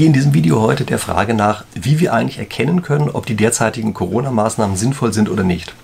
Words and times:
gehe 0.00 0.06
in 0.06 0.14
diesem 0.14 0.32
Video 0.32 0.62
heute 0.62 0.84
der 0.84 0.98
Frage 0.98 1.34
nach, 1.34 1.64
wie 1.74 2.00
wir 2.00 2.14
eigentlich 2.14 2.38
erkennen 2.38 2.80
können, 2.80 3.10
ob 3.10 3.26
die 3.26 3.34
derzeitigen 3.34 3.92
Corona-Maßnahmen 3.92 4.74
sinnvoll 4.74 5.12
sind 5.12 5.28
oder 5.28 5.42
nicht. 5.42 5.74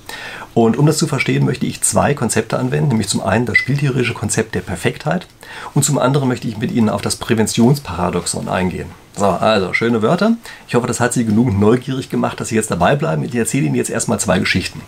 Und 0.55 0.79
um 0.79 0.87
das 0.87 0.97
zu 0.97 1.07
verstehen, 1.07 1.45
möchte 1.45 1.67
ich 1.67 1.83
zwei 1.83 2.15
Konzepte 2.15 2.59
anwenden, 2.59 2.89
nämlich 2.89 3.09
zum 3.09 3.21
einen 3.21 3.45
das 3.45 3.59
spieltheoretische 3.59 4.15
Konzept 4.15 4.55
der 4.55 4.63
Perfektheit 4.63 5.27
und 5.75 5.85
zum 5.85 5.99
anderen 5.99 6.29
möchte 6.29 6.49
ich 6.49 6.57
mit 6.57 6.73
Ihnen 6.73 6.89
auf 6.89 7.03
das 7.03 7.17
Präventionsparadoxon 7.17 8.49
eingehen. 8.49 8.89
So, 9.19 9.27
also 9.27 9.75
schöne 9.75 10.01
Wörter. 10.01 10.39
Ich 10.67 10.75
hoffe, 10.75 10.87
das 10.87 10.99
hat 10.99 11.13
Sie 11.13 11.27
genug 11.27 11.53
neugierig 11.53 12.09
gemacht, 12.09 12.41
dass 12.41 12.49
Sie 12.49 12.55
jetzt 12.55 12.71
dabei 12.71 12.97
bleiben. 12.97 13.23
Ich 13.23 13.35
erzähle 13.35 13.67
Ihnen 13.67 13.75
jetzt 13.75 13.91
erstmal 13.91 14.19
zwei 14.19 14.39
Geschichten. 14.39 14.81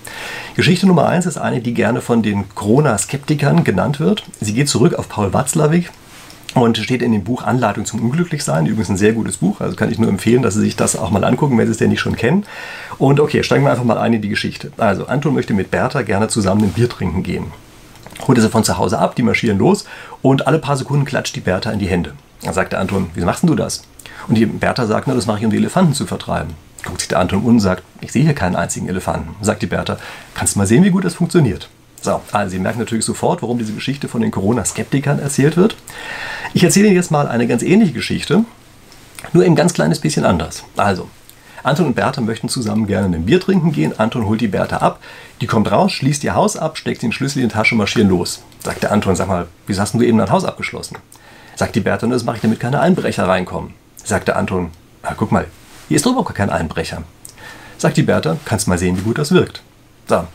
Geschichte 0.57 0.87
Nummer 0.87 1.07
eins 1.07 1.27
ist 1.27 1.37
eine, 1.37 1.61
die 1.61 1.75
gerne 1.75 2.01
von 2.01 2.23
den 2.23 2.49
Corona-Skeptikern 2.55 3.63
genannt 3.63 4.01
wird. 4.01 4.25
Sie 4.41 4.55
geht 4.55 4.71
zurück 4.71 4.95
auf 4.95 5.11
Paul 5.11 5.35
Watzlawick, 5.35 5.91
und 6.55 6.79
steht 6.79 7.03
in 7.03 7.13
dem 7.13 7.25
Buch 7.25 7.43
Anleitung 7.43 7.85
zum 7.85 8.01
Unglücklichsein. 8.01 8.67
Übrigens 8.67 8.89
ein 8.89 8.97
sehr 8.97 9.13
gutes 9.13 9.39
Buch, 9.39 9.61
also 9.61 9.77
kann 9.77 9.91
ich 9.91 9.99
nur 9.99 10.09
empfehlen, 10.09 10.43
dass 10.43 10.55
Sie 10.55 10.61
sich 10.61 10.77
das 10.77 10.97
auch 10.97 11.11
mal 11.11 11.25
angucken, 11.25 11.59
wenn 11.59 11.67
Sie 11.67 11.73
es 11.73 11.79
denn 11.79 11.91
nicht 11.91 12.01
schon 12.01 12.17
kennen. 12.17 12.45
Und 12.99 13.21
okay, 13.21 13.43
steigen 13.43 13.65
wir 13.65 13.71
einfach 13.71 13.85
mal 13.85 13.99
ein 13.99 14.15
in 14.15 14.23
die 14.23 14.29
Geschichte. 14.29 14.73
Also, 14.77 15.07
Anton 15.07 15.35
möchte 15.35 15.55
mit 15.55 15.71
Bertha 15.71 16.03
gerne 16.03 16.29
zusammen 16.29 16.65
ein 16.65 16.73
Bier 16.73 16.89
trinken 16.89 17.23
gehen. 17.23 17.53
Holt 18.27 18.39
er 18.39 18.43
sie 18.43 18.51
von 18.51 18.65
zu 18.65 18.79
Hause 18.79 18.99
ab, 18.99 19.15
die 19.15 19.23
marschieren 19.23 19.59
los 19.59 19.85
und 20.23 20.47
alle 20.47 20.59
paar 20.59 20.77
Sekunden 20.77 21.05
klatscht 21.05 21.37
die 21.37 21.41
Bertha 21.41 21.71
in 21.71 21.79
die 21.79 21.87
Hände. 21.87 22.15
Dann 22.43 22.55
sagt 22.55 22.73
der 22.73 22.81
Anton, 22.81 23.11
wieso 23.15 23.27
machst 23.27 23.49
du 23.49 23.55
das? 23.55 23.83
Und 24.27 24.35
die 24.35 24.47
Bertha 24.47 24.87
sagt, 24.87 25.07
na, 25.07 25.15
das 25.15 25.27
mache 25.27 25.39
ich, 25.39 25.45
um 25.45 25.51
die 25.51 25.57
Elefanten 25.57 25.95
zu 25.95 26.07
vertreiben. 26.07 26.55
Guckt 26.85 27.01
sich 27.01 27.09
der 27.09 27.21
Anton 27.21 27.41
um 27.41 27.47
und 27.47 27.61
sagt, 27.61 27.83
ich 28.01 28.13
sehe 28.13 28.25
hier 28.25 28.35
keinen 28.35 28.57
einzigen 28.57 28.89
Elefanten. 28.89 29.37
Sagt 29.41 29.63
die 29.63 29.67
Bertha, 29.67 29.99
kannst 30.35 30.55
du 30.55 30.59
mal 30.59 30.67
sehen, 30.67 30.85
wie 30.85 30.91
gut 30.91 31.05
das 31.05 31.15
funktioniert. 31.15 31.69
So, 32.01 32.21
also 32.31 32.51
Sie 32.51 32.59
merken 32.59 32.79
natürlich 32.79 33.05
sofort, 33.05 33.43
warum 33.43 33.59
diese 33.59 33.73
Geschichte 33.73 34.09
von 34.09 34.21
den 34.21 34.31
Corona-Skeptikern 34.31 35.19
erzählt 35.19 35.57
wird. 35.57 35.77
Ich 36.55 36.65
erzähle 36.65 36.87
Ihnen 36.87 36.97
jetzt 36.97 37.11
mal 37.11 37.29
eine 37.29 37.47
ganz 37.47 37.63
ähnliche 37.63 37.93
Geschichte, 37.93 38.45
nur 39.33 39.45
ein 39.45 39.57
ganz 39.57 39.75
kleines 39.75 40.01
bisschen 40.01 40.25
anders. 40.25 40.65
Also, 40.77 41.09
Anton 41.63 41.87
und 41.87 41.95
Bertha 41.95 42.21
möchten 42.21 42.49
zusammen 42.49 42.87
gerne 42.87 43.17
ein 43.17 43.27
Bier 43.27 43.41
trinken 43.41 43.73
gehen. 43.73 43.99
Anton 43.99 44.27
holt 44.27 44.41
die 44.41 44.49
Bertha 44.49 44.79
ab. 44.79 45.01
Die 45.41 45.47
kommt 45.47 45.71
raus, 45.71 45.93
schließt 45.93 46.25
ihr 46.25 46.35
Haus 46.35 46.57
ab, 46.57 46.79
steckt 46.79 47.03
den 47.03 47.13
Schlüssel 47.13 47.43
in 47.43 47.49
die 47.49 47.55
Tasche 47.55 47.75
und 47.75 47.79
marschieren 47.79 48.09
los. 48.09 48.43
Sagt 48.65 48.83
der 48.83 48.93
Anton, 48.93 49.17
sag 49.17 49.29
mal, 49.29 49.49
wieso 49.67 49.83
hast 49.83 49.95
du 49.95 50.03
eben 50.03 50.19
dein 50.19 50.31
Haus 50.31 50.45
abgeschlossen? 50.45 50.99
Sagt 51.57 51.75
die 51.75 51.81
Bertha, 51.81 52.07
das 52.07 52.25
mache 52.25 52.37
ich, 52.37 52.43
damit 52.43 52.61
keine 52.61 52.81
Einbrecher 52.81 53.27
reinkommen. 53.27 53.75
Sagt 54.03 54.29
der 54.29 54.37
Anton, 54.37 54.71
ah, 55.03 55.15
guck 55.17 55.33
mal, 55.33 55.47
hier 55.89 55.97
ist 55.97 56.07
überhaupt 56.07 56.35
kein 56.35 56.51
Einbrecher. 56.51 57.03
Sagt 57.77 57.97
die 57.97 58.03
Bertha, 58.03 58.37
kannst 58.45 58.69
mal 58.69 58.79
sehen, 58.79 58.97
wie 58.97 59.03
gut 59.03 59.19
das 59.19 59.33
wirkt. 59.33 59.63
So. 60.09 60.27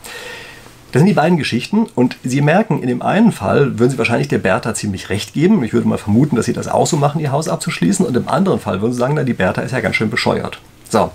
Das 0.94 1.00
sind 1.00 1.08
die 1.08 1.14
beiden 1.14 1.38
Geschichten 1.38 1.88
und 1.96 2.18
Sie 2.22 2.40
merken, 2.40 2.80
in 2.80 2.86
dem 2.86 3.02
einen 3.02 3.32
Fall 3.32 3.80
würden 3.80 3.90
Sie 3.90 3.98
wahrscheinlich 3.98 4.28
der 4.28 4.38
Bertha 4.38 4.74
ziemlich 4.74 5.10
recht 5.10 5.34
geben. 5.34 5.64
Ich 5.64 5.72
würde 5.72 5.88
mal 5.88 5.98
vermuten, 5.98 6.36
dass 6.36 6.46
Sie 6.46 6.52
das 6.52 6.68
auch 6.68 6.86
so 6.86 6.96
machen, 6.96 7.20
Ihr 7.20 7.32
Haus 7.32 7.48
abzuschließen. 7.48 8.06
Und 8.06 8.16
im 8.16 8.28
anderen 8.28 8.60
Fall 8.60 8.80
würden 8.80 8.92
Sie 8.92 9.00
sagen, 9.00 9.14
na, 9.16 9.24
die 9.24 9.34
Bertha 9.34 9.62
ist 9.62 9.72
ja 9.72 9.80
ganz 9.80 9.96
schön 9.96 10.08
bescheuert. 10.08 10.60
So. 10.88 11.10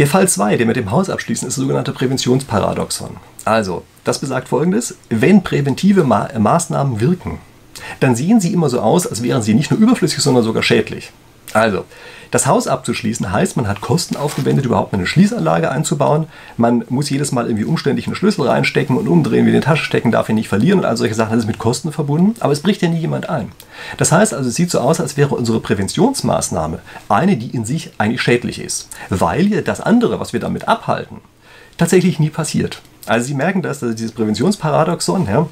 Der 0.00 0.08
Fall 0.08 0.26
2, 0.26 0.56
der 0.56 0.66
mit 0.66 0.74
dem 0.74 0.90
Haus 0.90 1.08
abschließen, 1.08 1.46
ist 1.46 1.56
das 1.56 1.62
sogenannte 1.62 1.92
Präventionsparadoxon. 1.92 3.10
Also, 3.44 3.84
das 4.02 4.18
besagt 4.18 4.48
folgendes: 4.48 4.96
Wenn 5.08 5.44
präventive 5.44 6.02
Ma 6.02 6.28
Maßnahmen 6.36 6.98
wirken, 6.98 7.38
dann 8.00 8.16
sehen 8.16 8.40
sie 8.40 8.52
immer 8.52 8.70
so 8.70 8.80
aus, 8.80 9.06
als 9.06 9.22
wären 9.22 9.42
sie 9.42 9.54
nicht 9.54 9.70
nur 9.70 9.78
überflüssig, 9.78 10.18
sondern 10.18 10.42
sogar 10.42 10.64
schädlich. 10.64 11.12
Also, 11.52 11.84
das 12.30 12.46
Haus 12.46 12.68
abzuschließen 12.68 13.32
heißt, 13.32 13.56
man 13.56 13.66
hat 13.66 13.80
Kosten 13.80 14.16
aufgewendet, 14.16 14.64
überhaupt 14.64 14.94
eine 14.94 15.06
Schließanlage 15.06 15.70
einzubauen. 15.70 16.28
Man 16.56 16.84
muss 16.88 17.10
jedes 17.10 17.32
Mal 17.32 17.46
irgendwie 17.46 17.64
umständlich 17.64 18.06
einen 18.06 18.14
Schlüssel 18.14 18.46
reinstecken 18.46 18.96
und 18.96 19.08
umdrehen, 19.08 19.46
wie 19.46 19.50
in 19.50 19.56
die 19.56 19.60
Tasche 19.60 19.84
stecken, 19.84 20.12
darf 20.12 20.28
ihn 20.28 20.36
nicht 20.36 20.48
verlieren 20.48 20.78
und 20.78 20.84
all 20.84 20.96
solche 20.96 21.14
Sachen. 21.14 21.32
Das 21.32 21.40
ist 21.40 21.48
mit 21.48 21.58
Kosten 21.58 21.90
verbunden, 21.90 22.36
aber 22.40 22.52
es 22.52 22.60
bricht 22.60 22.82
ja 22.82 22.88
nie 22.88 23.00
jemand 23.00 23.28
ein. 23.28 23.50
Das 23.96 24.12
heißt 24.12 24.32
also, 24.32 24.48
es 24.48 24.54
sieht 24.54 24.70
so 24.70 24.78
aus, 24.78 25.00
als 25.00 25.16
wäre 25.16 25.34
unsere 25.34 25.58
Präventionsmaßnahme 25.60 26.78
eine, 27.08 27.36
die 27.36 27.48
in 27.50 27.64
sich 27.64 27.90
eigentlich 27.98 28.22
schädlich 28.22 28.60
ist, 28.60 28.88
weil 29.08 29.48
ja 29.48 29.60
das 29.60 29.80
andere, 29.80 30.20
was 30.20 30.32
wir 30.32 30.40
damit 30.40 30.68
abhalten, 30.68 31.16
tatsächlich 31.78 32.20
nie 32.20 32.30
passiert. 32.30 32.80
Also 33.06 33.26
Sie 33.26 33.34
merken 33.34 33.62
das, 33.62 33.82
also 33.82 33.94
dieses 33.94 34.12
Präventionsparadoxon, 34.12 35.26
ja, 35.26 35.48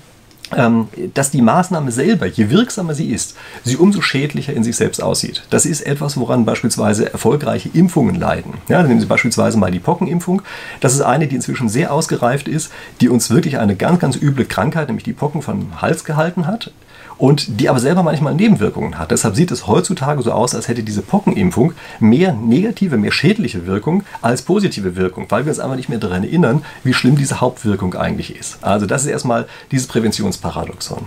dass 1.14 1.31
die 1.31 1.42
Maßnahme 1.42 1.92
selber, 1.92 2.26
je 2.26 2.50
wirksamer 2.50 2.94
sie 2.94 3.10
ist, 3.10 3.36
sie 3.64 3.76
umso 3.76 4.00
schädlicher 4.00 4.54
in 4.54 4.64
sich 4.64 4.76
selbst 4.76 5.03
aussieht. 5.03 5.42
Das 5.50 5.66
ist 5.66 5.82
etwas, 5.82 6.16
woran 6.16 6.44
beispielsweise 6.44 7.12
erfolgreiche 7.12 7.69
Impfungen 7.72 8.14
leiden. 8.14 8.54
Ja, 8.69 8.82
nehmen 8.82 9.00
Sie 9.00 9.06
beispielsweise 9.06 9.58
mal 9.58 9.70
die 9.70 9.78
Pockenimpfung. 9.78 10.42
Das 10.81 10.94
ist 10.94 11.03
eine, 11.03 11.26
die 11.26 11.37
inzwischen 11.37 11.69
sehr 11.69 11.92
ausgereift 11.92 12.48
ist, 12.48 12.72
die 13.00 13.08
uns 13.08 13.31
wirklich 13.31 13.58
eine 13.58 13.76
ganz, 13.76 13.98
ganz 13.98 14.16
üble 14.16 14.47
Krankheit, 14.47 14.88
nämlich 14.88 15.04
die 15.04 15.12
Pocken 15.12 15.42
vom 15.42 15.82
Hals 15.82 16.04
gehalten 16.04 16.47
hat 16.47 16.72
und 17.19 17.61
die 17.61 17.69
aber 17.69 17.81
selber 17.81 18.03
manchmal 18.03 18.34
Nebenwirkungen 18.34 18.99
hat. 18.99 19.11
Deshalb 19.11 19.37
sieht 19.37 19.51
es 19.51 19.67
heutzutage 19.67 20.23
so 20.23 20.33
aus, 20.33 20.55
als 20.55 20.69
hätte 20.69 20.83
diese 20.83 21.03
Pockenimpfung 21.03 21.75
mehr 22.01 22.33
negative, 22.33 22.97
mehr 22.97 23.12
schädliche 23.12 23.67
Wirkung 23.67 24.05
als 24.23 24.43
positive 24.43 24.97
Wirkung, 24.97 25.27
weil 25.29 25.45
wir 25.45 25.51
uns 25.51 25.59
einfach 25.59 25.77
nicht 25.77 25.89
mehr 25.89 25.99
daran 25.99 26.25
erinnern, 26.25 26.65
wie 26.84 26.95
schlimm 26.95 27.17
diese 27.17 27.41
Hauptwirkung 27.41 27.95
eigentlich 27.95 28.34
ist. 28.37 28.59
Also 28.62 28.87
das 28.87 29.03
ist 29.05 29.11
erstmal 29.11 29.47
dieses 29.71 29.87
Präventionsparadoxon. 29.89 31.06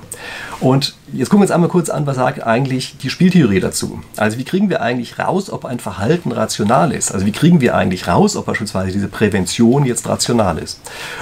Und 0.59 0.95
jetzt 1.13 1.29
gucken 1.29 1.41
wir 1.41 1.43
uns 1.43 1.51
einmal 1.51 1.69
kurz 1.69 1.89
an, 1.89 2.05
was 2.05 2.15
sagt 2.15 2.43
eigentlich 2.43 2.97
die 2.97 3.09
Spieltheorie 3.09 3.59
dazu. 3.59 4.01
Also 4.17 4.37
wie 4.37 4.43
kriegen 4.43 4.69
wir 4.69 4.81
eigentlich 4.81 5.19
raus, 5.19 5.49
ob 5.49 5.65
ein 5.65 5.79
Verhalten 5.79 6.31
rational 6.31 6.91
ist? 6.91 7.11
Also 7.11 7.25
wie 7.25 7.31
kriegen 7.31 7.61
wir 7.61 7.75
eigentlich 7.75 8.07
raus, 8.07 8.35
ob 8.35 8.45
beispielsweise 8.45 8.91
diese 8.91 9.07
Prävention 9.07 9.85
jetzt 9.85 10.07
rational 10.07 10.57
ist? 10.57 10.79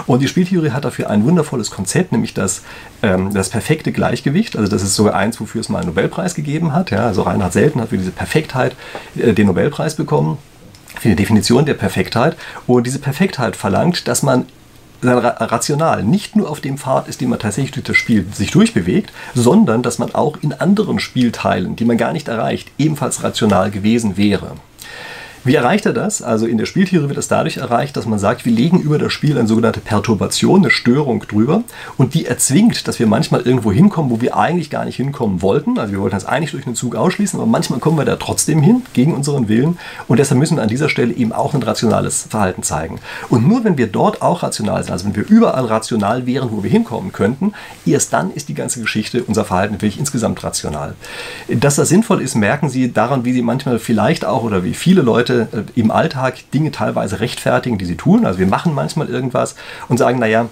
Und 0.08 0.22
die 0.22 0.28
Spieltheorie 0.28 0.72
hat 0.72 0.86
dafür 0.86 1.10
ein 1.10 1.24
wundervolles 1.24 1.72
Konzept, 1.72 2.12
nämlich 2.12 2.34
das, 2.34 2.62
ähm, 3.02 3.34
das 3.34 3.50
perfekte 3.50 3.92
Gleichgewicht. 3.92 4.56
Also 4.56 4.70
das 4.70 4.84
ist 4.84 4.96
sogar 4.96 5.16
eins, 5.16 5.40
wofür 5.40 5.62
es 5.62 5.70
mal 5.70 5.80
einen 5.80 5.88
Nobelpreis 5.88 6.36
gegeben 6.36 6.74
hat. 6.74 6.92
Ja, 6.92 7.08
also 7.08 7.24
Reinhard 7.24 7.54
Selten 7.54 7.82
hat 7.82 7.90
für 7.90 7.98
diese 7.98 8.12
Perfektheit 8.12 8.76
äh, 9.18 9.34
den 9.34 9.48
Nobelpreis 9.48 9.96
bekommen, 9.96 10.38
für 11.00 11.10
die 11.10 11.16
Definition 11.16 11.66
der 11.66 11.76
Perfektheit. 11.76 12.36
Und 12.68 12.86
diese 12.86 13.00
Perfektheit 13.00 13.56
verlangt, 13.56 14.08
dass 14.08 14.24
man 14.24 14.46
rational 15.04 16.04
nicht 16.04 16.36
nur 16.36 16.50
auf 16.50 16.62
dem 16.62 16.78
Pfad 16.78 17.08
ist, 17.08 17.22
den 17.22 17.30
man 17.30 17.40
tatsächlich 17.40 17.72
durch 17.72 17.86
das 17.86 17.98
Spiel 17.98 18.26
sich 18.34 18.52
durchbewegt, 18.52 19.12
sondern 19.34 19.82
dass 19.82 20.00
man 20.00 20.14
auch 20.14 20.38
in 20.42 20.54
anderen 20.54 21.00
Spielteilen, 21.00 21.76
die 21.76 21.86
man 21.86 21.98
gar 21.98 22.14
nicht 22.14 22.28
erreicht, 22.28 22.72
ebenfalls 22.78 23.24
rational 23.24 23.72
gewesen 23.72 24.18
wäre. 24.18 24.54
Wie 25.46 25.56
erreicht 25.56 25.86
er 25.86 25.94
das? 25.94 26.22
Also 26.22 26.46
in 26.46 26.58
der 26.58 26.66
Spieltheorie 26.66 27.08
wird 27.08 27.18
das 27.18 27.30
dadurch 27.30 27.58
erreicht, 27.58 27.96
dass 27.96 28.06
man 28.06 28.20
sagt, 28.20 28.46
wir 28.46 28.52
legen 28.52 28.82
über 28.82 28.98
das 28.98 29.14
Spiel 29.14 29.38
eine 29.38 29.48
sogenannte 29.48 29.80
Perturbation, 29.80 30.62
eine 30.62 30.70
Störung 30.70 31.26
drüber 31.26 31.64
und 31.98 32.14
die 32.14 32.26
erzwingt, 32.26 32.90
dass 32.90 33.00
wir 33.00 33.08
manchmal 33.08 33.42
irgendwo 33.42 33.72
hinkommen, 33.72 34.12
wo 34.12 34.20
wir 34.20 34.36
eigentlich 34.36 34.70
gar 34.70 34.84
nicht 34.84 34.98
hinkommen 34.98 35.42
wollten. 35.42 35.80
Also 35.80 35.94
wir 35.94 36.02
wollten 36.02 36.16
das 36.16 36.26
eigentlich 36.26 36.52
durch 36.52 36.66
einen 36.66 36.76
Zug 36.76 36.96
ausschließen, 36.96 37.40
aber 37.40 37.48
manchmal 37.48 37.80
kommen 37.80 37.98
wir 37.98 38.04
da 38.04 38.18
trotzdem 38.18 38.62
hin, 38.62 38.82
gegen 38.94 39.14
unseren 39.14 39.48
Willen 39.48 39.78
und 40.10 40.20
deshalb 40.20 40.40
müssen 40.40 40.58
wir 40.58 40.64
an 40.64 40.70
dieser 40.70 40.90
Stelle 40.90 41.14
eben 41.14 41.32
auch 41.32 41.54
ein 41.54 41.64
rationales 41.64 42.28
Verhalten 42.30 42.64
zeigen. 42.64 43.00
Und 43.30 43.48
nur 43.48 43.64
wenn 43.64 43.78
wir 43.78 43.88
dort 43.88 44.22
auch 44.22 44.44
rational 44.44 44.84
sind, 44.84 44.92
also 44.92 45.06
wenn 45.06 45.16
wir 45.16 45.28
überall 45.28 45.66
rational 45.66 46.26
wären, 46.26 46.52
wo 46.52 46.64
wir 46.64 46.70
hinkommen 46.70 47.14
könnten, 47.14 47.54
erst 47.86 48.12
dann 48.12 48.34
ist 48.34 48.50
die 48.50 48.56
ganze 48.56 48.82
Geschichte, 48.82 49.24
unser 49.24 49.46
Verhalten 49.46 49.76
wirklich 49.76 50.00
insgesamt 50.00 50.44
rational. 50.44 50.96
Dass 51.48 51.78
das 51.78 51.88
sinnvoll 51.88 52.22
ist, 52.22 52.36
merken 52.36 52.68
Sie 52.68 52.92
daran, 52.92 53.24
wie 53.24 53.32
Sie 53.32 53.42
manchmal 53.42 53.80
vielleicht 53.80 54.26
auch 54.26 54.44
oder 54.44 54.66
wie 54.66 54.74
viele 54.74 55.02
Leute 55.02 55.29
Leute 55.30 55.48
äh, 55.76 55.80
im 55.80 55.92
Alltag 55.92 56.52
Dinge 56.54 56.72
teilweise 56.72 57.20
rechtfertigen, 57.20 57.78
die 57.78 57.86
sie 57.86 57.98
tun. 57.98 58.26
Also 58.26 58.40
wir 58.40 58.48
machen 58.48 58.74
manchmal 58.74 59.08
irgendwas 59.08 59.56
und 59.88 59.98
sagen, 59.98 60.20
naja, 60.20 60.50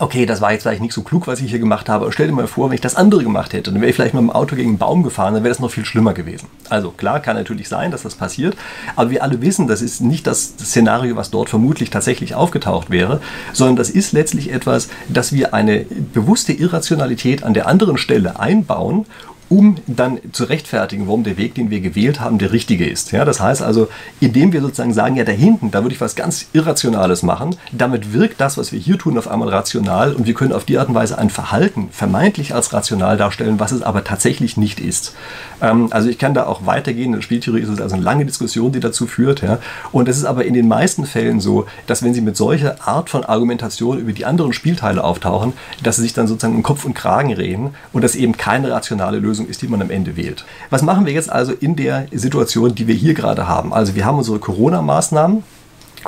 okay, 0.00 0.26
das 0.26 0.40
war 0.40 0.52
jetzt 0.52 0.62
vielleicht 0.62 0.82
nicht 0.82 0.92
so 0.92 1.02
klug, 1.02 1.26
was 1.26 1.40
ich 1.40 1.50
hier 1.50 1.58
gemacht 1.58 1.88
habe, 1.88 2.04
aber 2.04 2.12
stell 2.12 2.28
dir 2.28 2.32
mal 2.32 2.46
vor, 2.46 2.68
wenn 2.68 2.74
ich 2.74 2.80
das 2.80 2.94
andere 2.94 3.24
gemacht 3.24 3.52
hätte, 3.52 3.72
dann 3.72 3.80
wäre 3.80 3.90
ich 3.90 3.96
vielleicht 3.96 4.14
mit 4.14 4.22
dem 4.22 4.30
Auto 4.30 4.54
gegen 4.54 4.68
einen 4.68 4.78
Baum 4.78 5.02
gefahren, 5.02 5.34
dann 5.34 5.42
wäre 5.42 5.52
das 5.52 5.58
noch 5.58 5.72
viel 5.72 5.84
schlimmer 5.84 6.12
gewesen. 6.14 6.46
Also 6.68 6.92
klar, 6.92 7.18
kann 7.18 7.34
natürlich 7.34 7.68
sein, 7.68 7.90
dass 7.90 8.02
das 8.02 8.14
passiert, 8.14 8.56
aber 8.94 9.10
wir 9.10 9.24
alle 9.24 9.40
wissen, 9.40 9.66
das 9.66 9.82
ist 9.82 10.00
nicht 10.00 10.28
das 10.28 10.54
Szenario, 10.58 11.16
was 11.16 11.30
dort 11.30 11.48
vermutlich 11.50 11.90
tatsächlich 11.90 12.36
aufgetaucht 12.36 12.90
wäre, 12.90 13.20
sondern 13.52 13.74
das 13.74 13.90
ist 13.90 14.12
letztlich 14.12 14.52
etwas, 14.52 14.88
dass 15.08 15.32
wir 15.32 15.52
eine 15.52 15.84
bewusste 16.12 16.52
Irrationalität 16.52 17.42
an 17.42 17.54
der 17.54 17.66
anderen 17.66 17.98
Stelle 17.98 18.38
einbauen 18.38 19.04
um 19.48 19.76
dann 19.86 20.18
zu 20.32 20.44
rechtfertigen, 20.44 21.06
warum 21.06 21.24
der 21.24 21.36
Weg, 21.38 21.54
den 21.54 21.70
wir 21.70 21.80
gewählt 21.80 22.20
haben, 22.20 22.38
der 22.38 22.52
richtige 22.52 22.86
ist. 22.86 23.12
Ja, 23.12 23.24
das 23.24 23.40
heißt 23.40 23.62
also, 23.62 23.88
indem 24.20 24.52
wir 24.52 24.60
sozusagen 24.60 24.92
sagen, 24.92 25.16
ja, 25.16 25.24
da 25.24 25.32
hinten, 25.32 25.70
da 25.70 25.82
würde 25.82 25.94
ich 25.94 26.00
was 26.00 26.14
ganz 26.16 26.46
Irrationales 26.52 27.22
machen, 27.22 27.56
damit 27.72 28.12
wirkt 28.12 28.40
das, 28.40 28.58
was 28.58 28.72
wir 28.72 28.78
hier 28.78 28.98
tun, 28.98 29.16
auf 29.18 29.28
einmal 29.28 29.48
rational 29.48 30.12
und 30.12 30.26
wir 30.26 30.34
können 30.34 30.52
auf 30.52 30.64
die 30.64 30.78
Art 30.78 30.88
und 30.88 30.94
Weise 30.94 31.18
ein 31.18 31.30
Verhalten 31.30 31.88
vermeintlich 31.90 32.54
als 32.54 32.72
rational 32.72 33.16
darstellen, 33.16 33.60
was 33.60 33.72
es 33.72 33.82
aber 33.82 34.04
tatsächlich 34.04 34.56
nicht 34.56 34.80
ist. 34.80 35.14
Ähm, 35.60 35.88
also 35.90 36.08
ich 36.08 36.18
kann 36.18 36.34
da 36.34 36.46
auch 36.46 36.66
weitergehen, 36.66 37.06
in 37.06 37.12
der 37.12 37.22
Spieltheorie 37.22 37.60
ist 37.60 37.68
es 37.68 37.80
also 37.80 37.94
eine 37.94 38.04
lange 38.04 38.26
Diskussion, 38.26 38.72
die 38.72 38.80
dazu 38.80 39.06
führt. 39.06 39.42
Ja, 39.42 39.58
und 39.92 40.08
es 40.08 40.18
ist 40.18 40.24
aber 40.24 40.44
in 40.44 40.54
den 40.54 40.68
meisten 40.68 41.06
Fällen 41.06 41.40
so, 41.40 41.66
dass 41.86 42.02
wenn 42.02 42.14
Sie 42.14 42.20
mit 42.20 42.36
solcher 42.36 42.86
Art 42.86 43.10
von 43.10 43.24
Argumentation 43.24 43.98
über 43.98 44.12
die 44.12 44.24
anderen 44.24 44.52
Spielteile 44.52 45.02
auftauchen, 45.02 45.52
dass 45.82 45.96
Sie 45.96 46.02
sich 46.02 46.14
dann 46.14 46.26
sozusagen 46.26 46.56
um 46.56 46.62
Kopf 46.62 46.84
und 46.84 46.94
Kragen 46.94 47.32
reden 47.32 47.70
und 47.92 48.02
das 48.02 48.14
eben 48.14 48.36
keine 48.36 48.70
rationale 48.70 49.18
Lösung 49.18 49.37
Lösung 49.38 49.48
ist, 49.48 49.62
die 49.62 49.68
man 49.68 49.80
am 49.80 49.90
Ende 49.90 50.16
wählt. 50.16 50.44
Was 50.70 50.82
machen 50.82 51.06
wir 51.06 51.12
jetzt 51.12 51.30
also 51.30 51.52
in 51.52 51.76
der 51.76 52.06
Situation, 52.12 52.74
die 52.74 52.86
wir 52.86 52.94
hier 52.94 53.14
gerade 53.14 53.46
haben? 53.46 53.72
Also 53.72 53.94
wir 53.94 54.04
haben 54.04 54.18
unsere 54.18 54.38
Corona-Maßnahmen 54.38 55.44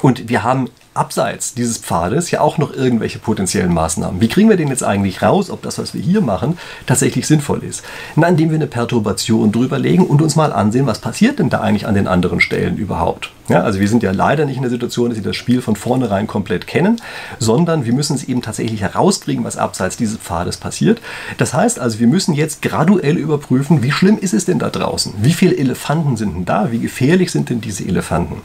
und 0.02 0.28
wir 0.28 0.42
haben 0.42 0.68
abseits 0.94 1.54
dieses 1.54 1.78
Pfades 1.78 2.31
ja 2.31 2.40
auch 2.40 2.58
noch 2.58 2.75
irgendwelche 2.75 3.19
potenziellen 3.19 3.72
Maßnahmen. 3.72 4.20
Wie 4.20 4.28
kriegen 4.28 4.48
wir 4.48 4.56
den 4.56 4.69
jetzt 4.69 4.82
eigentlich 4.82 5.22
raus, 5.22 5.50
ob 5.50 5.62
das, 5.62 5.78
was 5.78 5.94
wir 5.94 6.02
hier 6.02 6.20
machen, 6.20 6.58
tatsächlich 6.87 7.26
sinnvoll 7.26 7.62
ist? 7.62 7.82
Na, 8.16 8.28
indem 8.28 8.50
wir 8.50 8.56
eine 8.56 8.66
Perturbation 8.66 9.52
drüber 9.52 9.78
legen 9.78 10.06
und 10.06 10.20
uns 10.20 10.37
mal 10.37 10.52
ansehen, 10.52 10.87
was 10.87 10.98
passiert 10.98 11.38
denn 11.38 11.48
da 11.48 11.60
eigentlich 11.60 11.87
an 11.87 11.94
den 11.94 12.08
anderen 12.08 12.40
Stellen 12.40 12.76
überhaupt. 12.76 13.31
Ja, 13.50 13.62
also 13.62 13.81
wir 13.81 13.88
sind 13.88 14.04
ja 14.04 14.12
leider 14.12 14.44
nicht 14.44 14.56
in 14.56 14.62
der 14.62 14.70
Situation, 14.70 15.10
dass 15.10 15.16
sie 15.16 15.25
das 15.25 15.34
Spiel 15.34 15.60
von 15.60 15.75
vornherein 15.75 16.28
komplett 16.28 16.69
kennen, 16.69 17.00
sondern 17.40 17.84
wir 17.84 17.92
müssen 17.92 18.14
es 18.14 18.22
eben 18.22 18.42
tatsächlich 18.42 18.81
herauskriegen, 18.81 19.42
was 19.42 19.56
abseits 19.56 19.96
dieses 19.96 20.19
Pfades 20.19 20.56
passiert. 20.56 21.00
Das 21.37 21.52
heißt 21.52 21.81
also, 21.81 21.98
wir 21.98 22.06
müssen 22.06 22.34
jetzt 22.34 22.62
graduell 22.62 23.16
überprüfen, 23.16 23.82
wie 23.82 23.90
schlimm 23.90 24.19
ist 24.19 24.34
es 24.34 24.44
denn 24.44 24.60
da 24.60 24.70
draußen? 24.70 25.14
Wie 25.20 25.32
viele 25.32 25.56
Elefanten 25.56 26.16
sind 26.16 26.37
denn 26.37 26.44
da? 26.44 26.70
Wie 26.70 26.78
gefährlich 26.78 27.32
sind 27.32 27.50
denn 27.50 27.60
diese 27.60 27.84
Elefanten? 27.84 28.40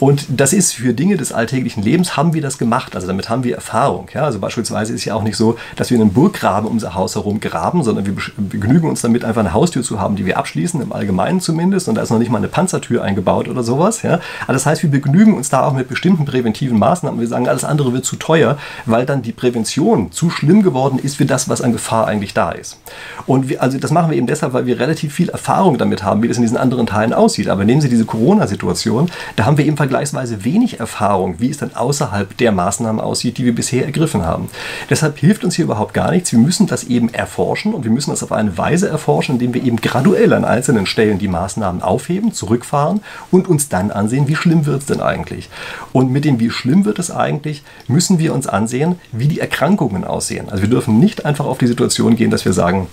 Und 0.00 0.24
das 0.30 0.54
ist 0.54 0.72
für 0.72 0.94
Dinge 0.94 1.18
des 1.18 1.30
alltäglichen 1.30 1.77
Lebens 1.82 2.16
haben 2.16 2.34
wir 2.34 2.42
das 2.42 2.58
gemacht. 2.58 2.94
Also 2.94 3.06
damit 3.06 3.28
haben 3.28 3.44
wir 3.44 3.54
Erfahrung. 3.54 4.08
Ja, 4.14 4.24
also 4.24 4.38
beispielsweise 4.38 4.92
ist 4.92 5.04
ja 5.04 5.14
auch 5.14 5.22
nicht 5.22 5.36
so, 5.36 5.58
dass 5.76 5.90
wir 5.90 6.00
einen 6.00 6.12
Burggraben 6.12 6.66
um 6.66 6.74
unser 6.74 6.94
Haus 6.94 7.14
herum 7.16 7.40
graben, 7.40 7.82
sondern 7.82 8.06
wir 8.06 8.14
begnügen 8.36 8.88
uns 8.88 9.02
damit, 9.02 9.24
einfach 9.24 9.40
eine 9.40 9.52
Haustür 9.52 9.82
zu 9.82 10.00
haben, 10.00 10.16
die 10.16 10.26
wir 10.26 10.38
abschließen, 10.38 10.80
im 10.80 10.92
Allgemeinen 10.92 11.40
zumindest. 11.40 11.88
Und 11.88 11.96
da 11.96 12.02
ist 12.02 12.10
noch 12.10 12.18
nicht 12.18 12.30
mal 12.30 12.38
eine 12.38 12.48
Panzertür 12.48 13.02
eingebaut 13.02 13.48
oder 13.48 13.62
sowas. 13.62 14.02
Ja. 14.02 14.20
Aber 14.44 14.52
das 14.52 14.66
heißt, 14.66 14.82
wir 14.82 14.90
begnügen 14.90 15.34
uns 15.34 15.50
da 15.50 15.64
auch 15.64 15.72
mit 15.72 15.88
bestimmten 15.88 16.24
präventiven 16.24 16.78
Maßnahmen. 16.78 17.20
Wir 17.20 17.28
sagen, 17.28 17.48
alles 17.48 17.64
andere 17.64 17.92
wird 17.92 18.04
zu 18.04 18.16
teuer, 18.16 18.58
weil 18.86 19.06
dann 19.06 19.22
die 19.22 19.32
Prävention 19.32 20.12
zu 20.12 20.30
schlimm 20.30 20.62
geworden 20.62 20.98
ist 20.98 21.16
für 21.16 21.26
das, 21.26 21.48
was 21.48 21.60
an 21.62 21.72
Gefahr 21.72 22.06
eigentlich 22.06 22.34
da 22.34 22.50
ist. 22.52 22.78
Und 23.26 23.48
wir, 23.48 23.62
also 23.62 23.78
das 23.78 23.90
machen 23.90 24.10
wir 24.10 24.16
eben 24.16 24.26
deshalb, 24.26 24.52
weil 24.52 24.66
wir 24.66 24.78
relativ 24.78 25.12
viel 25.12 25.28
Erfahrung 25.28 25.78
damit 25.78 26.02
haben, 26.02 26.22
wie 26.22 26.28
das 26.28 26.36
in 26.36 26.42
diesen 26.42 26.56
anderen 26.56 26.86
Teilen 26.86 27.12
aussieht. 27.12 27.48
Aber 27.48 27.64
nehmen 27.64 27.80
Sie 27.80 27.88
diese 27.88 28.04
Corona-Situation, 28.04 29.10
da 29.36 29.46
haben 29.46 29.58
wir 29.58 29.66
eben 29.66 29.76
vergleichsweise 29.76 30.44
wenig 30.44 30.80
Erfahrung, 30.80 31.36
wie 31.38 31.50
es 31.50 31.58
dann 31.58 31.67
außerhalb 31.76 32.36
der 32.36 32.52
Maßnahmen 32.52 33.00
aussieht, 33.00 33.38
die 33.38 33.44
wir 33.44 33.54
bisher 33.54 33.84
ergriffen 33.84 34.24
haben. 34.24 34.48
Deshalb 34.90 35.18
hilft 35.18 35.44
uns 35.44 35.54
hier 35.54 35.64
überhaupt 35.64 35.94
gar 35.94 36.10
nichts. 36.10 36.32
Wir 36.32 36.38
müssen 36.38 36.66
das 36.66 36.84
eben 36.84 37.12
erforschen 37.12 37.74
und 37.74 37.84
wir 37.84 37.90
müssen 37.90 38.10
das 38.10 38.22
auf 38.22 38.32
eine 38.32 38.56
Weise 38.58 38.88
erforschen, 38.88 39.34
indem 39.34 39.54
wir 39.54 39.62
eben 39.62 39.76
graduell 39.76 40.32
an 40.32 40.44
einzelnen 40.44 40.86
Stellen 40.86 41.18
die 41.18 41.28
Maßnahmen 41.28 41.82
aufheben, 41.82 42.32
zurückfahren 42.32 43.00
und 43.30 43.48
uns 43.48 43.68
dann 43.68 43.90
ansehen, 43.90 44.28
wie 44.28 44.36
schlimm 44.36 44.66
wird 44.66 44.80
es 44.80 44.86
denn 44.86 45.00
eigentlich? 45.00 45.48
Und 45.92 46.10
mit 46.10 46.24
dem, 46.24 46.40
wie 46.40 46.50
schlimm 46.50 46.84
wird 46.84 46.98
es 46.98 47.10
eigentlich, 47.10 47.62
müssen 47.86 48.18
wir 48.18 48.34
uns 48.34 48.46
ansehen, 48.46 48.96
wie 49.12 49.28
die 49.28 49.40
Erkrankungen 49.40 50.04
aussehen. 50.04 50.48
Also 50.48 50.62
wir 50.62 50.70
dürfen 50.70 50.98
nicht 50.98 51.24
einfach 51.24 51.46
auf 51.46 51.58
die 51.58 51.66
Situation 51.66 52.16
gehen, 52.16 52.30
dass 52.30 52.44
wir 52.44 52.52
sagen, 52.52 52.88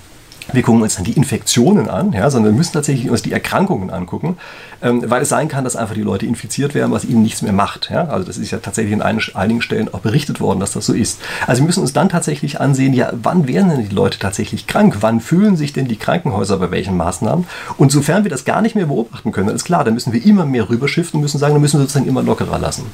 wir 0.53 0.61
gucken 0.61 0.81
uns 0.81 0.95
dann 0.95 1.05
die 1.05 1.13
Infektionen 1.13 1.89
an, 1.89 2.13
ja, 2.13 2.29
sondern 2.29 2.53
wir 2.53 2.57
müssen 2.57 2.73
tatsächlich 2.73 3.09
uns 3.09 3.21
die 3.21 3.31
Erkrankungen 3.31 3.89
angucken, 3.89 4.37
ähm, 4.81 5.03
weil 5.07 5.21
es 5.23 5.29
sein 5.29 5.47
kann, 5.47 5.63
dass 5.63 5.75
einfach 5.75 5.95
die 5.95 6.01
Leute 6.01 6.25
infiziert 6.25 6.75
werden, 6.75 6.91
was 6.91 7.05
ihnen 7.05 7.23
nichts 7.23 7.41
mehr 7.41 7.53
macht. 7.53 7.89
Ja? 7.89 8.07
Also 8.07 8.25
das 8.25 8.37
ist 8.37 8.51
ja 8.51 8.59
tatsächlich 8.59 8.93
in 8.93 9.01
einigen 9.01 9.61
Stellen 9.61 9.93
auch 9.93 9.99
berichtet 9.99 10.39
worden, 10.39 10.59
dass 10.59 10.73
das 10.73 10.85
so 10.85 10.93
ist. 10.93 11.19
Also 11.47 11.61
wir 11.61 11.67
müssen 11.67 11.81
uns 11.81 11.93
dann 11.93 12.09
tatsächlich 12.09 12.59
ansehen, 12.59 12.93
ja, 12.93 13.11
wann 13.13 13.47
werden 13.47 13.69
denn 13.69 13.87
die 13.87 13.95
Leute 13.95 14.19
tatsächlich 14.19 14.67
krank? 14.67 14.97
Wann 15.01 15.19
fühlen 15.19 15.55
sich 15.55 15.73
denn 15.73 15.87
die 15.87 15.97
Krankenhäuser 15.97 16.57
bei 16.57 16.71
welchen 16.71 16.97
Maßnahmen? 16.97 17.45
Und 17.77 17.91
sofern 17.91 18.23
wir 18.23 18.31
das 18.31 18.45
gar 18.45 18.61
nicht 18.61 18.75
mehr 18.75 18.87
beobachten 18.87 19.31
können, 19.31 19.47
dann 19.47 19.55
ist 19.55 19.65
klar, 19.65 19.83
dann 19.83 19.93
müssen 19.93 20.13
wir 20.13 20.23
immer 20.25 20.45
mehr 20.45 20.69
rüberschiften 20.69 21.17
und 21.17 21.21
müssen 21.21 21.39
sagen, 21.39 21.53
dann 21.53 21.61
müssen 21.61 21.79
wir 21.79 21.81
sozusagen 21.81 22.07
immer 22.07 22.23
lockerer 22.23 22.59
lassen. 22.59 22.85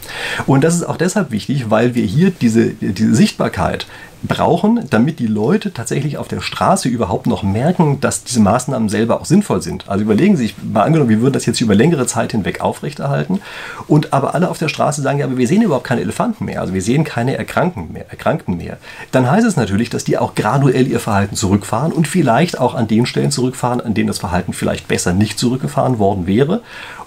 Und 0.46 0.64
das 0.64 0.76
ist 0.76 0.84
auch 0.84 0.98
deshalb 0.98 1.32
wichtig, 1.32 1.70
weil 1.70 1.96
wir 1.96 2.04
hier 2.04 2.32
diese, 2.32 2.70
diese 2.70 3.14
Sichtbarkeit 3.14 3.88
brauchen, 4.24 4.88
damit 4.90 5.20
die 5.20 5.28
Leute 5.28 5.74
tatsächlich 5.74 6.18
auf 6.18 6.28
der 6.28 6.42
Straße 6.42 6.88
überhaupt 6.88 7.28
noch 7.28 7.44
merken, 7.44 8.00
dass 8.02 8.24
diese 8.24 8.40
Maßnahmen 8.40 8.90
selber 8.90 9.20
auch 9.20 9.26
sinnvoll 9.26 9.62
sind. 9.62 9.90
Also 9.90 10.04
überlegen 10.04 10.38
Sie 10.38 10.44
sich 10.44 10.56
mal 10.62 10.84
angenommen, 10.84 11.10
wir 11.10 11.22
würden 11.22 11.34
das 11.34 11.46
jetzt 11.46 11.62
über 11.62 11.76
längere 11.76 12.06
Zeit 12.06 12.32
hinweg 12.32 12.62
aufrechterhalten 12.62 13.42
und 13.88 14.14
aber 14.14 14.36
alle 14.36 14.50
auf 14.50 14.58
der 14.58 14.70
Straße 14.70 15.02
sagen, 15.02 15.20
ja, 15.20 15.26
aber 15.26 15.38
wir 15.38 15.48
sehen 15.48 15.62
überhaupt 15.62 15.86
keine 15.86 16.02
Elefanten 16.02 16.46
mehr, 16.46 16.62
also 16.62 16.74
wir 16.74 16.82
sehen 16.82 17.04
keine 17.04 17.38
Erkrankten 17.38 17.92
mehr, 17.92 18.10
Erkrankten 18.10 18.58
mehr. 18.58 18.78
Dann 19.12 19.30
heißt 19.30 19.46
es 19.46 19.56
natürlich, 19.56 19.90
dass 19.90 20.04
die 20.04 20.18
auch 20.18 20.36
graduell 20.36 20.88
ihr 20.88 21.00
Verhalten 21.00 21.36
zurückfahren 21.36 21.92
und 21.92 22.08
vielleicht 22.08 22.60
auch 22.60 22.76
an 22.76 22.88
den 22.88 23.06
Stellen 23.06 23.32
zurückfahren, 23.32 23.82
an 23.82 23.94
denen 23.94 24.08
das 24.08 24.20
Verhalten 24.20 24.54
vielleicht 24.54 24.88
besser 24.88 25.14
nicht 25.14 25.40
zurückgefahren 25.40 26.00
worden 26.00 26.28
wäre 26.28 26.62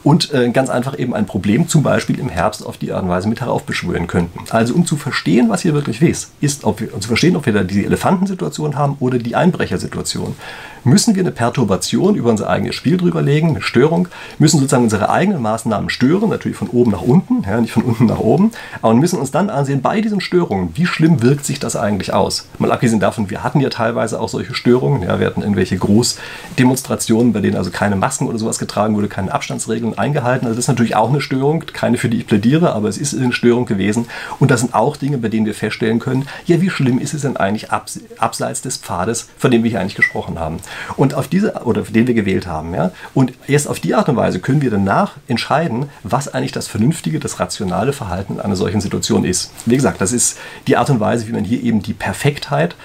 und 0.04 0.32
äh, 0.32 0.50
ganz 0.50 0.68
einfach 0.70 0.98
eben 0.98 1.14
ein 1.14 1.26
Problem 1.26 1.66
zum 1.66 1.82
Beispiel 1.82 2.20
im 2.20 2.28
Herbst 2.28 2.64
auf 2.64 2.76
die 2.76 2.92
Art 2.92 3.02
und 3.02 3.08
Weise 3.08 3.28
mit 3.28 3.40
heraufbeschwören 3.40 4.06
könnten. 4.06 4.38
Also 4.50 4.74
um 4.74 4.86
zu 4.86 4.96
verstehen, 4.96 5.48
was 5.48 5.62
hier 5.62 5.74
wirklich 5.74 6.00
ist, 6.02 6.30
ist, 6.40 6.64
ob 6.64 6.80
wir, 6.80 6.94
um 6.94 7.00
zu 7.00 7.08
verstehen, 7.08 7.34
ob 7.36 7.46
wir 7.46 7.54
da 7.54 7.64
die 7.64 7.84
Elefantensituation 7.84 8.76
haben 8.76 8.96
oder 9.00 9.18
die 9.18 9.34
Einbrechersituation, 9.34 10.36
müssen 10.84 11.14
wir 11.14 11.22
eine 11.22 11.32
Perturbation 11.32 12.14
über 12.14 12.30
unser 12.30 12.48
eigenes 12.48 12.74
Spiel 12.74 12.96
drüber 12.96 13.22
legen, 13.22 13.50
eine 13.50 13.62
Störung, 13.62 14.08
müssen 14.38 14.58
sozusagen 14.58 14.84
unsere 14.84 15.10
eigenen 15.10 15.42
Maßnahmen 15.42 15.90
stören, 15.90 16.28
natürlich 16.28 16.58
von 16.58 16.68
oben 16.68 16.92
nach 16.92 17.02
unten, 17.02 17.42
ja, 17.42 17.60
nicht 17.60 17.72
von 17.72 17.82
unten 17.82 18.06
nach 18.06 18.18
oben, 18.18 18.52
aber 18.82 18.94
müssen 18.94 19.18
uns 19.18 19.30
dann 19.30 19.50
ansehen, 19.50 19.82
bei 19.82 20.00
diesen 20.00 20.20
Störungen, 20.20 20.70
wie 20.74 20.86
schlimm 20.86 21.22
wirkt 21.22 21.44
sich 21.44 21.58
das 21.58 21.76
eigentlich 21.76 22.12
aus? 22.12 22.48
Mal 22.58 22.72
abgesehen 22.72 23.00
davon, 23.00 23.30
wir 23.30 23.42
hatten 23.42 23.60
ja 23.60 23.70
teilweise 23.70 24.20
auch 24.20 24.28
solche 24.28 24.54
Störungen, 24.54 25.02
ja, 25.02 25.18
wir 25.18 25.26
hatten 25.26 25.42
irgendwelche 25.42 25.76
Großdemonstrationen, 25.76 27.32
bei 27.32 27.40
denen 27.40 27.56
also 27.56 27.70
keine 27.70 27.96
Masken 27.96 28.28
oder 28.28 28.38
sowas 28.38 28.58
getragen 28.58 28.94
wurde, 28.94 29.08
keine 29.08 29.32
Abstandsregeln 29.32 29.96
eingehalten, 29.96 30.46
also 30.46 30.56
das 30.56 30.64
ist 30.64 30.68
natürlich 30.68 30.96
auch 30.96 31.08
eine 31.08 31.20
Störung, 31.20 31.64
keine 31.72 31.96
für 31.96 32.08
die 32.08 32.18
ich 32.18 32.26
plädiere, 32.26 32.74
aber 32.74 32.88
es 32.88 32.98
ist 32.98 33.14
eine 33.14 33.32
Störung 33.32 33.66
gewesen 33.66 34.06
und 34.38 34.50
das 34.50 34.60
sind 34.60 34.74
auch 34.74 34.96
Dinge, 34.96 35.18
bei 35.18 35.28
denen 35.28 35.46
wir 35.46 35.54
feststellen 35.54 35.98
können, 35.98 36.28
ja, 36.46 36.60
wie 36.60 36.70
schlimm 36.70 36.98
ist 36.98 37.14
es 37.14 37.22
denn 37.22 37.36
eigentlich 37.36 37.70
abseits 37.70 38.62
des 38.62 38.76
Pfades, 38.76 39.28
von 39.38 39.50
dem 39.50 39.62
wir 39.62 39.70
hier 39.70 39.80
eigentlich 39.80 39.94
gesprochen 39.94 40.38
haben? 40.38 40.58
Und 40.96 41.14
auf 41.14 41.28
diese, 41.28 41.52
oder 41.64 41.82
den 41.82 42.06
wir 42.06 42.14
gewählt 42.14 42.46
haben, 42.46 42.74
ja. 42.74 42.90
Und 43.14 43.32
erst 43.46 43.68
auf 43.68 43.80
die 43.80 43.94
Art 43.94 44.08
und 44.08 44.16
Weise 44.16 44.40
können 44.40 44.62
wir 44.62 44.70
danach 44.70 45.12
entscheiden, 45.28 45.88
was 46.02 46.32
eigentlich 46.32 46.52
das 46.52 46.68
vernünftige, 46.68 47.20
das 47.20 47.40
rationale 47.40 47.92
Verhalten 47.92 48.34
in 48.34 48.40
einer 48.40 48.56
solchen 48.56 48.80
Situation 48.80 49.24
ist. 49.24 49.52
Wie 49.66 49.76
gesagt, 49.76 50.00
das 50.00 50.12
ist 50.12 50.38
die 50.66 50.76
Art 50.76 50.90
und 50.90 51.00
Weise, 51.00 51.26
wie 51.28 51.32
man 51.32 51.44
hier 51.44 51.62
eben 51.62 51.82
die 51.82 51.94
Perfektheit 51.94 52.76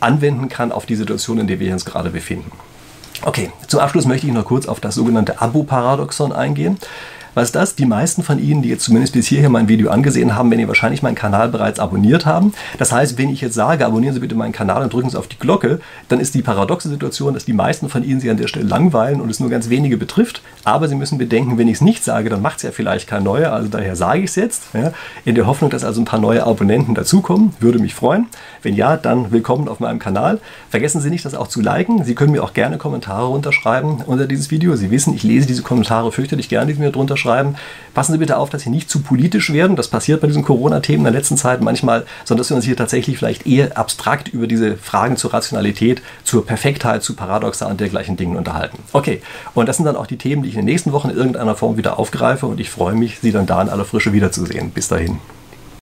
anwenden 0.00 0.48
kann 0.48 0.72
auf 0.72 0.86
die 0.86 0.96
Situation, 0.96 1.38
in 1.38 1.46
der 1.46 1.60
wir 1.60 1.72
uns 1.72 1.84
gerade 1.84 2.10
befinden. 2.10 2.50
Okay, 3.22 3.50
zum 3.66 3.80
Abschluss 3.80 4.06
möchte 4.06 4.26
ich 4.26 4.32
noch 4.32 4.46
kurz 4.46 4.66
auf 4.66 4.80
das 4.80 4.94
sogenannte 4.94 5.42
Abo-Paradoxon 5.42 6.32
eingehen. 6.32 6.78
Was 7.34 7.44
ist 7.44 7.54
das? 7.54 7.76
Die 7.76 7.86
meisten 7.86 8.24
von 8.24 8.40
Ihnen, 8.40 8.60
die 8.60 8.70
jetzt 8.70 8.82
zumindest 8.82 9.12
bis 9.12 9.28
hierher 9.28 9.50
mein 9.50 9.68
Video 9.68 9.90
angesehen 9.90 10.34
haben, 10.34 10.50
werden 10.50 10.62
ihr 10.62 10.66
wahrscheinlich 10.68 11.00
meinen 11.02 11.14
Kanal 11.14 11.48
bereits 11.48 11.78
abonniert 11.78 12.26
haben. 12.26 12.52
Das 12.78 12.90
heißt, 12.90 13.18
wenn 13.18 13.28
ich 13.28 13.40
jetzt 13.40 13.54
sage, 13.54 13.86
abonnieren 13.86 14.14
Sie 14.14 14.20
bitte 14.20 14.34
meinen 14.34 14.50
Kanal 14.50 14.82
und 14.82 14.92
drücken 14.92 15.10
Sie 15.10 15.16
auf 15.16 15.28
die 15.28 15.38
Glocke, 15.38 15.78
dann 16.08 16.18
ist 16.18 16.34
die 16.34 16.42
paradoxe 16.42 16.88
Situation, 16.88 17.32
dass 17.32 17.44
die 17.44 17.52
meisten 17.52 17.88
von 17.88 18.02
Ihnen 18.02 18.18
sich 18.18 18.30
an 18.30 18.36
der 18.36 18.48
Stelle 18.48 18.66
langweilen 18.66 19.20
und 19.20 19.30
es 19.30 19.38
nur 19.38 19.48
ganz 19.48 19.68
wenige 19.70 19.96
betrifft. 19.96 20.42
Aber 20.64 20.88
Sie 20.88 20.96
müssen 20.96 21.18
bedenken, 21.18 21.56
wenn 21.56 21.68
ich 21.68 21.74
es 21.74 21.80
nicht 21.82 22.02
sage, 22.02 22.30
dann 22.30 22.42
macht 22.42 22.56
es 22.56 22.62
ja 22.64 22.72
vielleicht 22.72 23.06
kein 23.06 23.22
neuer. 23.22 23.52
Also 23.52 23.68
daher 23.68 23.94
sage 23.94 24.20
ich 24.20 24.30
es 24.30 24.34
jetzt, 24.34 24.64
ja, 24.72 24.92
in 25.24 25.36
der 25.36 25.46
Hoffnung, 25.46 25.70
dass 25.70 25.84
also 25.84 26.02
ein 26.02 26.06
paar 26.06 26.20
neue 26.20 26.44
Abonnenten 26.44 26.96
dazukommen. 26.96 27.54
Würde 27.60 27.78
mich 27.78 27.94
freuen. 27.94 28.26
Wenn 28.62 28.74
ja, 28.74 28.96
dann 28.96 29.30
willkommen 29.30 29.68
auf 29.68 29.78
meinem 29.78 30.00
Kanal. 30.00 30.40
Vergessen 30.68 31.00
Sie 31.00 31.10
nicht, 31.10 31.24
das 31.24 31.36
auch 31.36 31.46
zu 31.46 31.60
liken. 31.60 32.02
Sie 32.02 32.16
können 32.16 32.32
mir 32.32 32.42
auch 32.42 32.54
gerne 32.54 32.76
Kommentare 32.76 33.26
runterschreiben 33.26 34.02
unter 34.04 34.26
dieses 34.26 34.50
Video. 34.50 34.74
Sie 34.74 34.90
wissen, 34.90 35.14
ich 35.14 35.22
lese 35.22 35.46
diese 35.46 35.62
Kommentare 35.62 36.10
fürchterlich 36.10 36.48
gerne, 36.48 36.66
die 36.66 36.74
Sie 36.74 36.80
mir 36.80 36.90
drunter 36.90 37.16
schreiben. 37.30 37.54
Passen 37.94 38.12
Sie 38.12 38.18
bitte 38.18 38.36
auf, 38.36 38.50
dass 38.50 38.62
Sie 38.62 38.70
nicht 38.70 38.88
zu 38.88 39.00
politisch 39.00 39.52
werden. 39.52 39.76
Das 39.76 39.88
passiert 39.88 40.20
bei 40.20 40.26
diesen 40.26 40.44
Corona-Themen 40.44 41.00
in 41.00 41.12
der 41.12 41.20
letzten 41.20 41.36
Zeit 41.36 41.60
manchmal, 41.60 42.06
sondern 42.24 42.42
dass 42.42 42.50
wir 42.50 42.56
uns 42.56 42.64
hier 42.64 42.76
tatsächlich 42.76 43.18
vielleicht 43.18 43.46
eher 43.46 43.76
abstrakt 43.76 44.28
über 44.28 44.46
diese 44.46 44.76
Fragen 44.76 45.16
zur 45.16 45.32
Rationalität, 45.32 46.02
zur 46.24 46.46
Perfektheit, 46.46 47.02
zu 47.02 47.14
Paradoxa 47.14 47.66
und 47.66 47.80
dergleichen 47.80 48.16
Dingen 48.16 48.36
unterhalten. 48.36 48.78
Okay, 48.92 49.22
und 49.54 49.68
das 49.68 49.76
sind 49.76 49.86
dann 49.86 49.96
auch 49.96 50.06
die 50.06 50.18
Themen, 50.18 50.42
die 50.42 50.50
ich 50.50 50.54
in 50.54 50.60
den 50.60 50.66
nächsten 50.66 50.92
Wochen 50.92 51.10
in 51.10 51.16
irgendeiner 51.16 51.56
Form 51.56 51.76
wieder 51.76 51.98
aufgreife 51.98 52.46
und 52.46 52.60
ich 52.60 52.70
freue 52.70 52.94
mich, 52.94 53.18
Sie 53.20 53.32
dann 53.32 53.46
da 53.46 53.60
in 53.60 53.68
aller 53.68 53.84
Frische 53.84 54.12
wiederzusehen. 54.12 54.70
Bis 54.70 54.88
dahin. 54.88 55.18